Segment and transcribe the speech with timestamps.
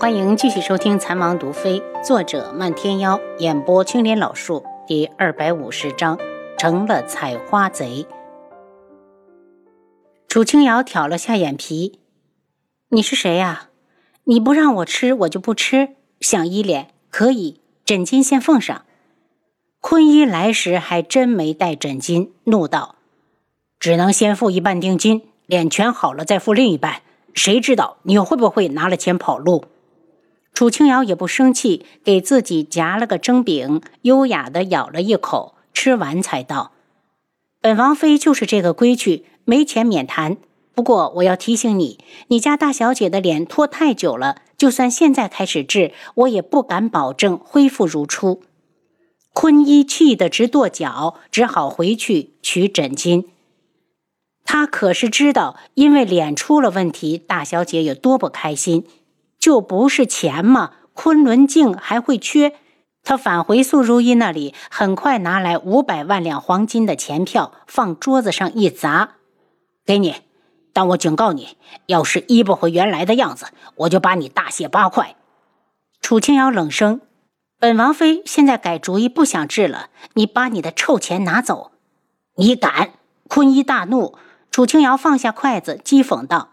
[0.00, 6.16] 欢迎继续收听《残王毒妃》，作者漫天妖，演播青莲老树，第二百五十章，
[6.56, 8.06] 成了采花贼。
[10.28, 11.98] 楚清瑶挑了下眼皮
[12.90, 13.70] ：“你是谁呀？
[14.22, 15.96] 你不让我吃，我就不吃。
[16.20, 18.84] 想依脸可以，枕巾先奉上。”
[19.82, 22.94] 坤一来时还真没带枕巾，怒道
[23.80, 27.02] ：“只能先付一半定金，脸全好了再付另一半。
[27.34, 29.64] 谁知道你会不会拿了钱跑路？”
[30.58, 36.72] 楚清瑶也不生气，给自己夹了个蒸饼，优雅的咬了一口，吃完才道
[37.62, 40.36] ：“本王妃就是这个规矩，没钱免谈。
[40.74, 48.42] 不过我要提醒你，你家大小姐的脸拖太久了，就算现在开始治，我也不敢保证恢复如初。”
[49.32, 53.26] 坤一气得直跺脚，只好回去取枕巾。
[54.44, 58.84] 他可是知道，因为脸出了问题，大小姐有多不开心。
[59.38, 60.72] 就不是钱吗？
[60.94, 62.54] 昆仑镜还会缺？
[63.04, 69.10] 他返回素如意那里，很快拿来五百万两黄金的钱票，放桌子上一砸，
[69.86, 70.16] 给你。
[70.72, 73.46] 但我警告你，要是医不回原来的样子，
[73.76, 75.16] 我就把你大卸八块。
[76.00, 77.00] 楚清瑶冷声
[77.58, 79.88] ：“本王妃现在改主意，不想治了。
[80.14, 81.72] 你把你的臭钱拿走！
[82.36, 82.90] 你敢！”
[83.28, 84.16] 坤一大怒。
[84.50, 86.50] 楚清瑶放下筷子，讥讽道：“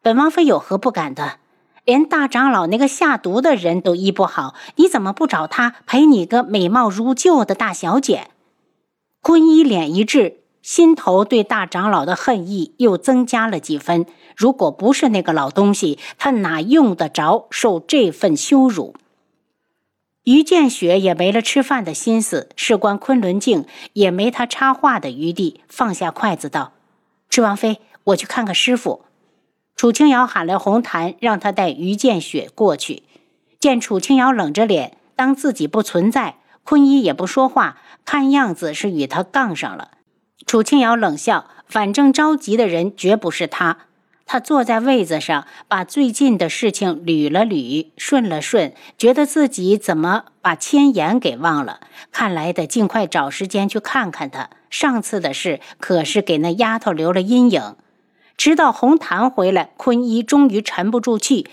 [0.00, 1.39] 本王妃有何不敢的？”
[1.84, 8.28] 连大长老那个下毒的人都医不好，你怎么不找他陪你个美貌如旧的大小姐？
[9.22, 14.06] 坤一脸一滞，心头对大长老的恨意又增加了几分。
[14.36, 18.94] 如果不是那个老东西，他哪用得着受这份羞辱？
[20.24, 23.64] 于建雪也没了吃饭的心思，事关昆仑镜，
[23.94, 26.72] 也没他插话的余地，放下筷子道
[27.28, 29.02] ：“智王妃，我去看看师傅。”
[29.80, 33.04] 楚清瑶喊来红檀，让他带于建雪过去。
[33.58, 39.92] 见楚清瑶冷着脸，当自己不存在，坤一也不说话，看样子是与他杠上了。
[40.44, 43.78] 楚清瑶冷笑，反正着急的人绝不是他。
[44.26, 51.80] 他坐在位子上，把最近的事情捋了捋，顺了顺，觉得自己怎么把千言给忘了？
[52.12, 54.50] 看来得尽快找时间去看看他。
[54.68, 57.76] 上次的事可是给那丫头留了阴影。
[58.40, 61.46] 直到红檀回来，坤一终于沉不住气：“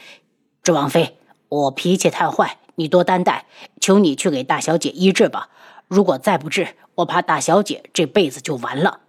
[0.64, 1.18] 这王妃，
[1.50, 3.46] 我脾气太坏，你多担待，
[3.82, 5.50] 求你去给大小姐医治吧。
[5.90, 9.02] 如果再不治，我怕大小姐这辈子就完了。”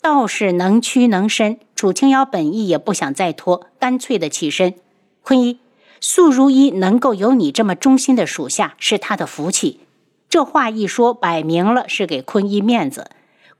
[0.00, 4.72] 道士能屈能伸，楚清瑶本意也不想再拖，干脆的起身
[5.20, 5.58] ：“坤一，
[6.00, 9.80] 素如一能够有你这么忠心的属下，是他的福气。”
[10.30, 13.10] 这话一说，摆明了是给坤一面子。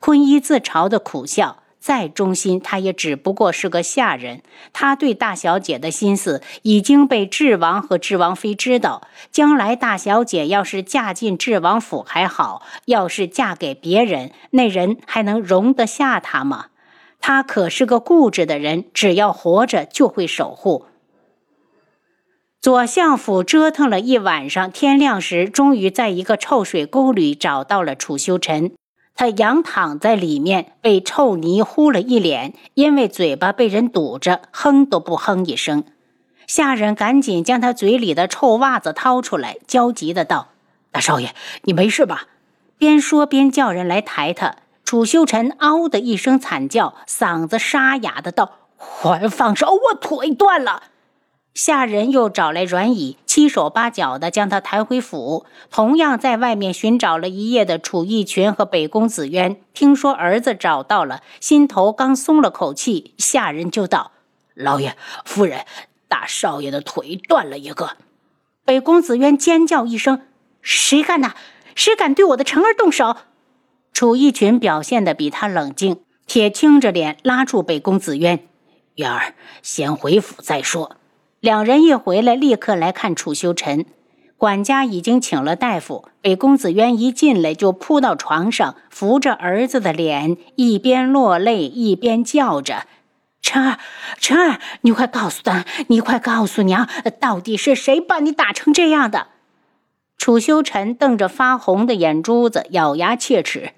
[0.01, 1.59] 坤一自嘲的苦笑。
[1.87, 4.43] 再忠心，他也只不过是个下人。
[4.73, 9.07] 他对大小姐的心思已经被智王和智王妃知道。
[9.31, 16.71] 将来大小姐要是嫁进智王府还好，要是嫁给别人，那人还能容得下他吗？
[17.21, 20.87] 他可是个固执的人，只要活着就会守护。
[22.61, 28.73] 左相府折腾了一晚上，天亮时终于在一个臭水沟里找到了楚修尘。
[29.17, 35.85] 他仰躺在里面，被臭泥糊了一脸，因为嘴巴被人堵着，哼都不哼一声。
[36.47, 40.49] 下人赶紧将他嘴里的臭袜子掏出来，焦急的道
[40.93, 42.27] ：“大少爷，你没事吧？”
[42.79, 44.57] 边说边叫人来抬他。
[44.85, 50.83] 楚修尘嗷的一声惨叫，嗓子沙哑的道：“快放手，我腿断了。”
[51.57, 55.47] 下人又找来软椅，七手八脚的将他抬回府。
[55.71, 64.13] 同样在外面寻找了一夜的楚逸群和北宫子渊，听说儿子找到了，心头刚松了口气，下人就道
[64.53, 65.65] ：“老爷、夫人，
[66.09, 67.97] 大少爷的腿断了一个。”
[68.67, 70.21] 北宫子渊尖叫一声
[70.61, 71.33] ：“谁干的？
[71.75, 73.17] 谁敢对我的成儿动手？”
[73.95, 78.47] 楚逸群表现的比他冷静，铁青着脸拉住北宫子渊
[78.97, 80.97] ：“渊儿，先回府再说。”
[81.41, 83.85] 两人一回来，立刻来看楚修尘。
[84.39, 86.09] 管家已经请了大夫。
[86.21, 92.87] 北公子渊一进来就扑到床上，扶着儿子的脸，一边落泪一边叫着
[93.41, 93.79] ：“晨儿，
[94.19, 96.89] 晨儿，你快告诉他，你快告诉娘，
[97.21, 99.29] 到底是谁把你打成这样的？”
[100.19, 103.73] 楚修尘瞪着发红的眼珠子，咬牙切齿：“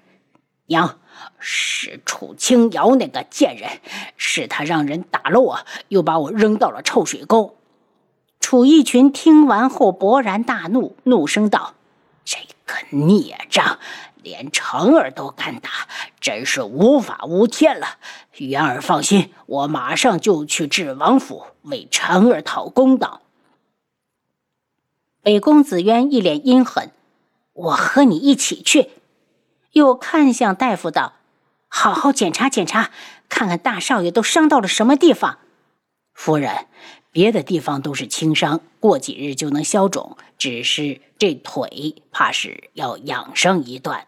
[0.69, 0.97] 娘。”
[1.41, 3.69] 是楚清瑶那个贱人，
[4.17, 7.57] 是他让人打了我，又把我扔到了臭水沟。
[8.39, 11.75] 楚逸群听完后勃然大怒，怒声道
[12.25, 13.79] ：“这个孽障，
[14.21, 15.69] 连成儿都敢打，
[16.19, 17.97] 真是无法无天了。
[18.37, 23.21] 元儿放心，我马上就去智王府为成儿讨公道。”
[25.21, 26.91] 北公子渊一脸阴狠
[27.53, 28.89] ：“我和你一起去。”
[29.73, 31.13] 又看向大夫道
[31.67, 32.91] ：“好好检查检查，
[33.27, 35.37] 看看大少爷都伤到了什么地方。”
[36.13, 36.67] 夫人，
[37.11, 44.05] 别的地方都是轻伤，过几日就能消肿，只是这腿怕是要养上一段。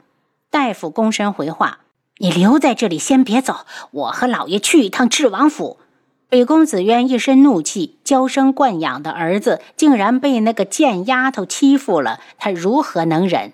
[0.50, 1.80] 大夫躬身回话
[2.18, 5.80] ：“你留在这里，先别走，我和老爷去一趟智王府。”
[6.28, 13.52] 北公子渊一身怒气，娇生惯养的儿子竟然被那个贱丫头欺负了，他如何能忍？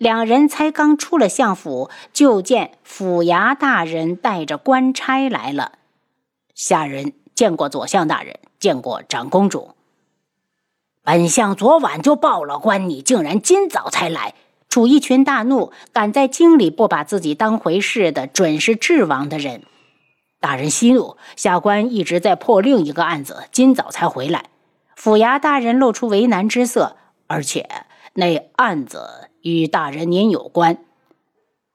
[0.00, 5.72] 两人才刚出了相府，就见府衙大人带着官差来了。
[6.54, 9.72] 下人见过左相大人，见过长公主。
[11.02, 14.32] 本相昨晚就报了官，你竟然今早才来！
[14.70, 19.64] 楚一群大怒，敢在京里不把自己当回事的，准是智王的人。
[20.40, 24.46] 大人息怒，下官一直在破另一个案子，今早才回来。
[24.96, 26.96] 府衙大人露出为难之色，
[27.26, 27.68] 而且
[28.14, 30.78] 那案子与大人您有关。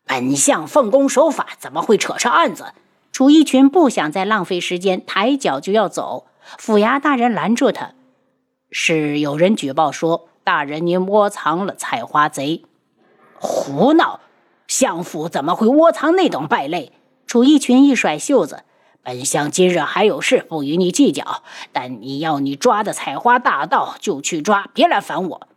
[0.06, 2.74] 本相奉公守法，怎么会扯上案子？
[3.12, 6.28] 楚一群不想再浪费时间，抬脚就要走。
[6.58, 7.94] 府衙大人拦住他
[8.70, 12.64] ：“是有人举报说大人您窝藏了采花贼。”
[13.40, 14.20] 胡闹！
[14.68, 16.92] 相府怎么会窝藏那等败类？
[17.26, 18.64] 楚一群一甩袖子
[19.02, 21.42] ：“本相今日还有事，不与你计较。
[21.72, 25.48] 但你要你抓的采花大盗，就去抓，别来烦我。”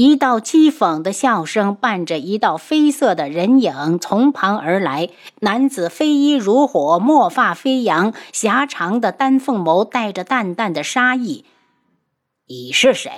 [0.00, 5.08] 一道讥讽的笑声伴着一道绯色的人影从旁而来。
[5.40, 11.44] 男子飞衣如火，墨发飞扬，狭长的丹凤眸带着淡淡的杀意。
[12.46, 13.10] 你是谁？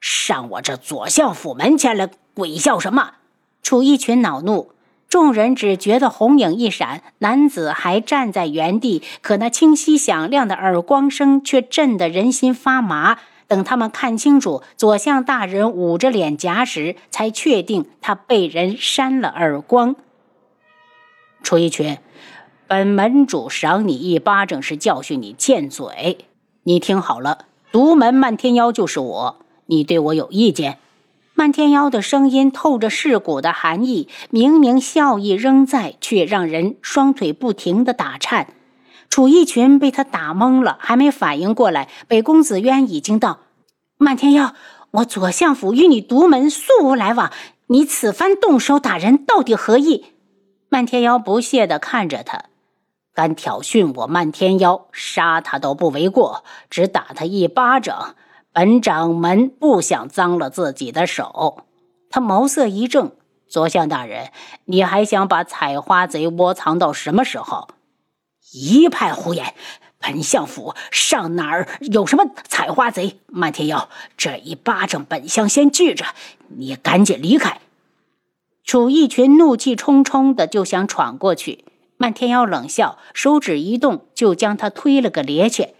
[0.00, 3.14] 上我这左相府门前来鬼笑什么？
[3.60, 4.70] 楚一群恼怒。
[5.08, 13.18] 众人只觉得红影一闪，男子还站在原地，可那清晰响亮的耳光声却震得人心发麻。
[13.48, 19.96] 等他们看清楚左相大人捂着脸颊时，才确定他被人扇了耳光。
[21.42, 21.98] 楚一群，
[22.66, 26.26] 本门主赏你一巴掌是教训你欠嘴，
[26.64, 30.78] 你听好了，独门漫天妖就是我，你对我有意见？
[31.34, 38.48] 漫天妖的声音透着噬骨的寒意，明明笑意仍在，却让人双腿不停的打颤。
[39.08, 43.38] 楚逸群被他打懵了，还没反应过来，北公子渊已经到。
[43.96, 44.54] 漫天妖，
[44.90, 47.32] 我左相府与你独门素无来往，
[47.68, 50.06] 你此番动手打人，到底何意？
[50.68, 52.44] 漫天妖不屑地看着他，
[53.14, 58.14] 敢挑衅我漫天妖，杀他都不为过，只打他一巴掌。
[58.52, 61.64] 本掌门不想脏了自己的手，
[62.10, 63.12] 他眸色一正。
[63.48, 64.32] 左相大人，
[64.64, 67.68] 你还想把采花贼窝藏到什么时候？
[68.52, 69.54] 一派胡言！
[69.98, 73.18] 本相府上哪儿有什么采花贼？
[73.26, 76.04] 漫天妖，这一巴掌本相先记着，
[76.48, 77.60] 你赶紧离开！
[78.62, 81.64] 楚逸群怒气冲冲的就想闯过去，
[81.96, 85.70] 漫天妖冷笑，手指一动，就将他推了个趔趄。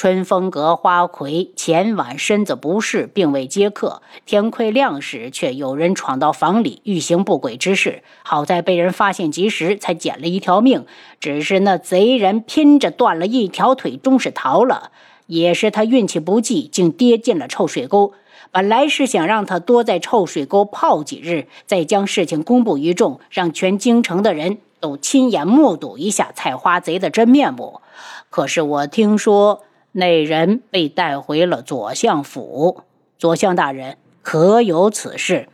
[0.00, 4.00] 春风阁花魁前晚身子不适，并未接客。
[4.24, 8.02] 天快亮时，却有人闯到房里，欲行不轨之事。
[8.22, 10.86] 好在被人发现及时，才捡了一条命。
[11.20, 14.90] 只是那贼人拼着断了一条腿，终是逃了。
[15.26, 18.14] 也是他运气不济，竟跌进了臭水沟。
[18.50, 27.82] 本来是想让他多在臭水沟泡几日，再将事情公布于众，让全京城的人都亲眼目睹一下采花贼的真面目。
[28.30, 29.60] 可是我听说。
[29.92, 32.82] 那人被带回了左相府，
[33.18, 35.48] 左相大人可有此事？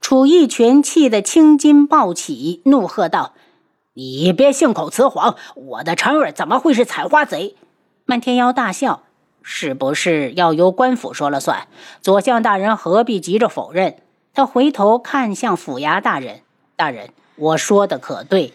[0.00, 3.34] 楚逸群气得青筋暴起，怒喝道
[3.94, 5.36] ：“你别信口雌黄！
[5.54, 7.54] 我的晨儿怎么会是采花贼？”
[8.06, 9.02] 漫天妖大笑
[9.42, 11.68] ：“是不是要由官府说了算？
[12.00, 13.96] 左相大人何必急着否认？”
[14.34, 16.40] 他回头看向府衙大人
[16.76, 18.52] ：“大人，我说的可对？”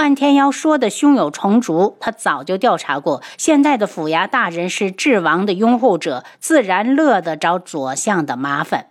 [0.00, 3.22] 漫天妖说的胸有成竹，他早就调查过。
[3.36, 8.86] 现在的府衙大人是智王的拥护者，自然乐得找左相的麻烦。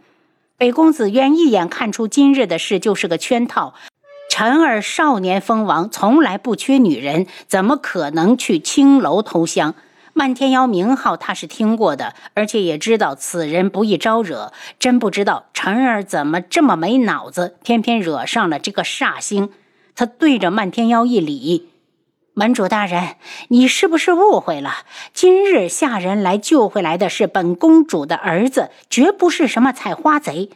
[0.55, 3.73] 北公子渊一眼看出今日的事就是个圈套。
[4.29, 9.73] 臣儿少年封王，从来不缺女人，怎么可能去青楼偷香？
[10.13, 14.53] 漫天妖名号他是听过的，而且也知道此人不易招惹。
[14.77, 19.49] 真不知道臣儿怎么这么没脑子，偏偏惹上了这个煞星。
[19.99, 21.67] 他对着漫天妖一礼
[22.33, 23.17] ：“门主大人，
[23.49, 24.71] 你是不是误会了？
[25.13, 30.51] 今日下人来救回来的是本公主的儿子，绝不是什么采花贼。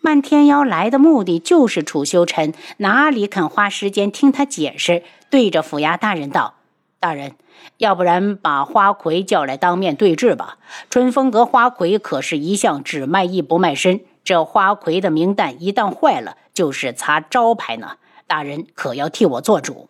[0.00, 5.02] 漫天妖来的目的就是楚修尘，哪里肯花时间听他解释？
[5.28, 6.54] 对着府衙大人道
[7.00, 7.32] ：‘大人，
[7.78, 10.58] 要不然把花魁叫来当面对质吧。
[10.90, 17.96] 春风阁花魁可是一向只卖艺不卖身，这花魁的名单一旦坏了，就是擦招牌呢。
[18.26, 19.88] 大人可要替我做主。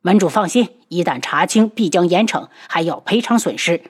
[0.00, 3.82] 门主放心，一旦查清，必将严惩，还要赔偿损失。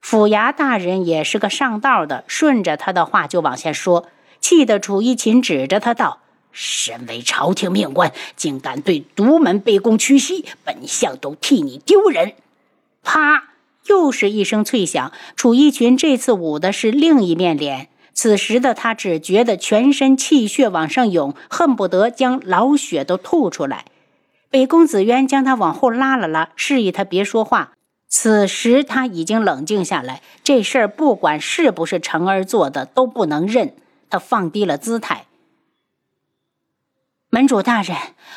[0.00, 4.08] 府衙大人也是个上道的，顺着他的话就往下说，
[4.40, 6.20] 气得楚一琴指着他道。
[6.52, 12.34] 身为朝廷命官，竟敢对独门卑躬屈膝，本相都替你丢人！
[13.02, 13.50] 啪！
[13.86, 15.12] 又是一声脆响。
[15.36, 17.88] 楚一群这次捂的是另一面脸。
[18.14, 23.84] 此时的他只觉得全身气血往上涌，恨不得将老血都吐出来。
[24.48, 27.72] 北宫子渊将他往后拉了拉，示意他别说话。
[28.08, 33.74] 此时他已经冷静下来，这事儿不管是不是成儿做的，都不能认。
[34.08, 35.26] 他放低了姿态。
[37.34, 37.96] 门主大人，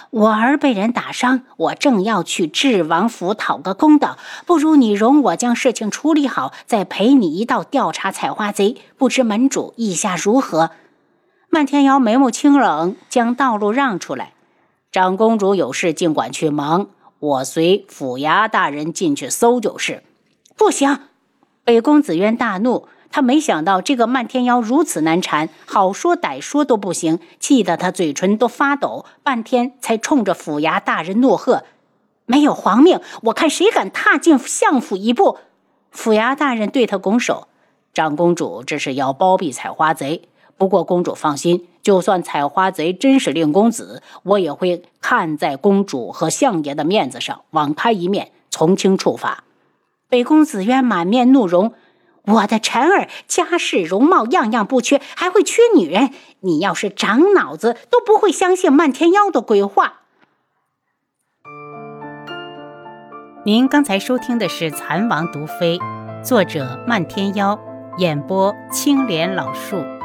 [0.10, 8.78] 我儿被人打伤，我正要去智王府讨个公道，不如你容我将事情处理好，再陪你一道调查采花贼。
[8.98, 10.72] 不知门主意下如何？
[11.52, 14.34] 漫天瑶眉目清冷，将道路让出来。
[14.92, 16.88] 长公主有事尽管去忙，
[17.20, 20.02] 我随府衙大人进去搜就是。
[20.58, 21.02] 不行！
[21.64, 22.88] 北宫子渊大怒。
[23.10, 31.64] 他没想到这个漫天妖如此难缠，好说歹说都不行，气得他嘴唇都发抖，半天才冲着府衙大人怒喝
[32.28, 35.38] ：“没有皇命，我看谁敢踏进相府一步！”
[35.90, 37.48] 府衙大人对他拱手
[37.94, 40.24] ：“长公主这是要包庇采花贼，
[40.58, 49.46] 不过公主放心，就算采花贼真是令公子，我也会看在公主和相爷的面子上，网开一面，从轻处罚。”
[50.10, 51.74] 北宫子渊满面怒容。
[52.28, 56.12] 我的臣儿家世容貌样样不缺，还会缺女人？
[56.42, 60.02] 你要是长脑子，都不会相信漫天妖的鬼话。
[63.46, 65.80] 您刚才收听的是《蚕王毒妃》，
[66.24, 67.58] 作者漫天妖，
[67.98, 69.97] 演播青莲老树。